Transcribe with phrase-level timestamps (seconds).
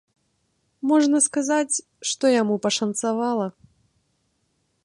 [0.91, 3.47] Можна сказаць, што яму пашанцавала.